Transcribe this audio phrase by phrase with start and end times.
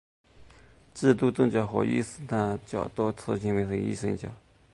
[0.95, 4.29] 基督宗教和伊斯兰教都自认是一神教。